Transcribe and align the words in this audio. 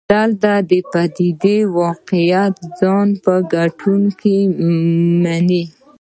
دلته 0.13 0.51
د 0.69 0.71
پدیدې 0.91 1.57
واقعیت 1.81 2.55
ځان 2.79 3.07
په 3.23 3.33
کتونکو 3.53 4.33
مني. 5.23 5.63